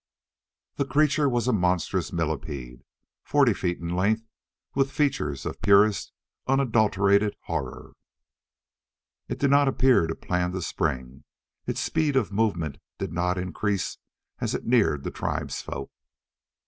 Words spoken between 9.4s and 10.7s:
not appear to plan to